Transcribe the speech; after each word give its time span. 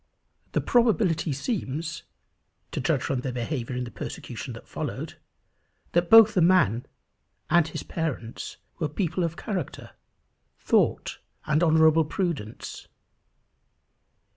The 0.53 0.61
probability 0.61 1.31
seems, 1.31 2.01
to 2.71 2.81
judge 2.81 3.03
from 3.03 3.19
their 3.21 3.31
behaviour 3.31 3.75
in 3.75 3.83
the 3.83 3.91
persecution 3.91 4.53
that 4.55 4.67
followed, 4.67 5.19
that 5.91 6.09
both 6.09 6.33
the 6.33 6.41
man 6.41 6.87
and 7.51 7.67
his 7.67 7.83
parents 7.83 8.57
were 8.79 8.89
people 8.89 9.23
of 9.23 9.37
character, 9.37 9.91
thought, 10.57 11.19
and 11.45 11.61
honourable 11.63 12.05
prudence. 12.05 12.87